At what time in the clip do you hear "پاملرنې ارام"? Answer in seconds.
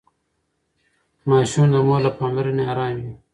2.19-2.95